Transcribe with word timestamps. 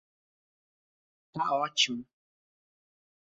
Tá 1.31 1.43
ótimo. 1.53 2.03